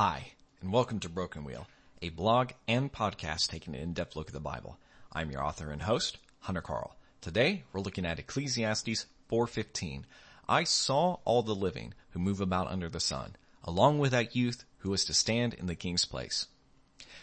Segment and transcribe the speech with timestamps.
[0.00, 0.28] Hi,
[0.60, 1.66] and welcome to Broken Wheel,
[2.02, 4.78] a blog and podcast taking an in-depth look at the Bible.
[5.12, 6.94] I'm your author and host, Hunter Carl.
[7.20, 10.04] Today, we're looking at Ecclesiastes 4.15.
[10.48, 13.34] I saw all the living who move about under the sun,
[13.64, 16.46] along with that youth who was to stand in the king's place.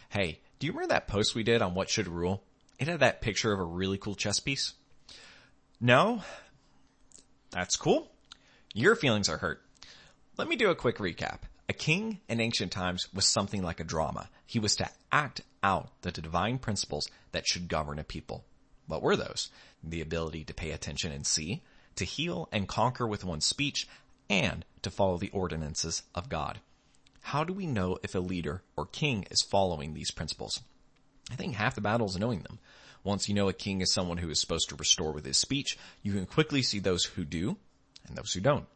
[0.09, 2.43] Hey, do you remember that post we did on what should rule?
[2.77, 4.73] It had that picture of a really cool chess piece.
[5.79, 6.23] No?
[7.51, 8.11] That's cool.
[8.73, 9.61] Your feelings are hurt.
[10.37, 11.43] Let me do a quick recap.
[11.67, 14.29] A king in ancient times was something like a drama.
[14.45, 18.45] He was to act out the divine principles that should govern a people.
[18.85, 19.49] What were those?
[19.83, 21.63] The ability to pay attention and see,
[21.95, 23.87] to heal and conquer with one's speech,
[24.29, 26.59] and to follow the ordinances of God.
[27.21, 30.61] How do we know if a leader or king is following these principles?
[31.31, 32.59] I think half the battle is knowing them.
[33.03, 35.77] Once you know a king is someone who is supposed to restore with his speech,
[36.03, 37.57] you can quickly see those who do
[38.07, 38.67] and those who don't.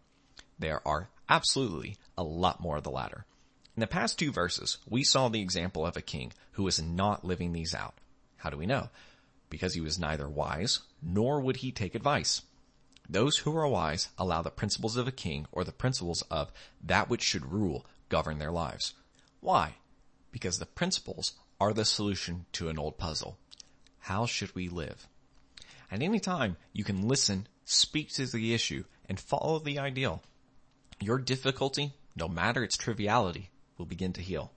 [0.57, 3.25] There are absolutely a lot more of the latter.
[3.75, 7.23] In the past two verses, we saw the example of a king who was not
[7.23, 7.95] living these out.
[8.37, 8.89] How do we know?
[9.49, 12.41] Because he was neither wise, nor would he take advice.
[13.09, 16.51] Those who are wise allow the principles of a king or the principles of
[16.83, 18.93] that which should rule govern their lives.
[19.39, 19.75] Why?
[20.31, 23.37] Because the principles are the solution to an old puzzle.
[23.99, 25.07] How should we live?
[25.91, 30.21] At any time, you can listen, speak to the issue, and follow the ideal.
[31.01, 34.51] Your difficulty, no matter its triviality, will begin to heal.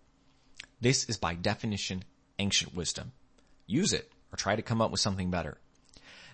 [0.80, 2.04] This is by definition
[2.38, 3.12] ancient wisdom.
[3.66, 5.58] Use it or try to come up with something better.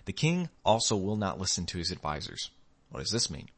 [0.05, 2.49] The king also will not listen to his advisors.
[2.89, 3.49] What does this mean?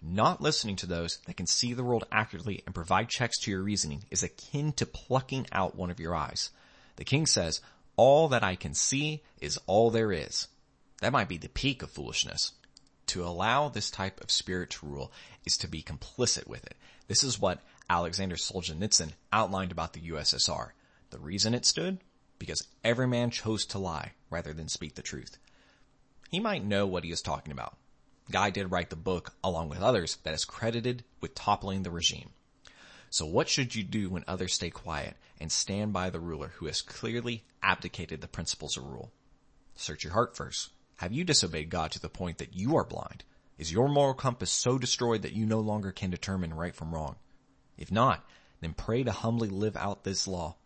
[0.00, 3.62] Not listening to those that can see the world accurately and provide checks to your
[3.62, 6.50] reasoning is akin to plucking out one of your eyes.
[6.94, 7.60] The king says,
[7.96, 10.46] all that I can see is all there is.
[11.00, 12.52] That might be the peak of foolishness.
[13.08, 15.10] To allow this type of spirit to rule
[15.46, 16.74] is to be complicit with it.
[17.06, 20.72] This is what Alexander Solzhenitsyn outlined about the USSR.
[21.08, 22.00] The reason it stood?
[22.38, 25.38] Because every man chose to lie rather than speak the truth.
[26.30, 27.78] He might know what he is talking about.
[28.30, 32.28] Guy did write the book along with others that is credited with toppling the regime.
[33.08, 36.66] So what should you do when others stay quiet and stand by the ruler who
[36.66, 39.12] has clearly abdicated the principles of rule?
[39.76, 40.68] Search your heart first.
[40.98, 43.22] Have you disobeyed God to the point that you are blind?
[43.56, 47.14] Is your moral compass so destroyed that you no longer can determine right from wrong?
[47.76, 48.28] If not,
[48.60, 50.56] then pray to humbly live out this law.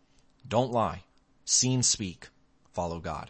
[0.47, 1.03] Don't lie.
[1.45, 2.29] See and speak.
[2.71, 3.29] Follow God.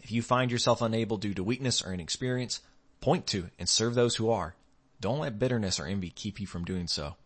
[0.00, 2.60] If you find yourself unable due to weakness or inexperience,
[3.02, 4.54] point to and serve those who are.
[5.02, 7.16] Don't let bitterness or envy keep you from doing so.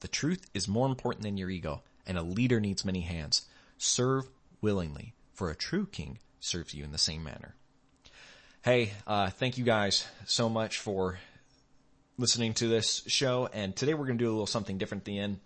[0.00, 3.46] The truth is more important than your ego, and a leader needs many hands.
[3.78, 4.28] Serve
[4.60, 7.54] willingly, for a true king serves you in the same manner.
[8.62, 11.18] Hey, uh, thank you guys so much for
[12.18, 13.48] listening to this show.
[13.50, 15.40] And today we're going to do a little something different at the end.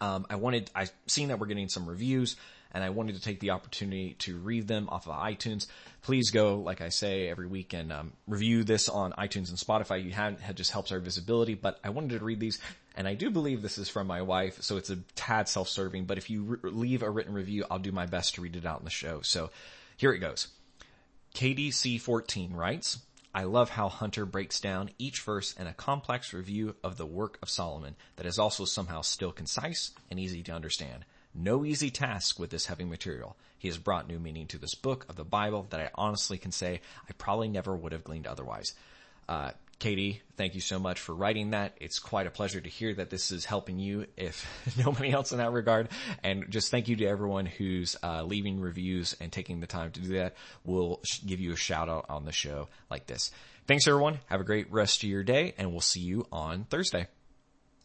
[0.00, 2.36] Um, I wanted, I seen that we're getting some reviews
[2.70, 5.66] and I wanted to take the opportunity to read them off of iTunes.
[6.02, 10.04] Please go, like I say every week and, um, review this on iTunes and Spotify.
[10.04, 12.60] You have, it just helps our visibility, but I wanted to read these
[12.94, 16.18] and I do believe this is from my wife, so it's a tad self-serving, but
[16.18, 18.78] if you re- leave a written review, I'll do my best to read it out
[18.78, 19.22] in the show.
[19.22, 19.50] So
[19.96, 20.46] here it goes.
[21.34, 23.00] KDC14 writes,
[23.34, 27.38] I love how Hunter breaks down each verse in a complex review of the work
[27.42, 31.04] of Solomon that is also somehow still concise and easy to understand.
[31.34, 33.36] No easy task with this heavy material.
[33.58, 36.52] He has brought new meaning to this book of the Bible that I honestly can
[36.52, 38.72] say I probably never would have gleaned otherwise.
[39.28, 41.76] Uh, Katie, thank you so much for writing that.
[41.80, 44.46] It's quite a pleasure to hear that this is helping you, if
[44.84, 45.88] nobody else in that regard.
[46.22, 50.00] And just thank you to everyone who's uh, leaving reviews and taking the time to
[50.00, 50.34] do that.
[50.64, 53.30] We'll give you a shout out on the show like this.
[53.66, 54.20] Thanks everyone.
[54.26, 57.08] Have a great rest of your day and we'll see you on Thursday.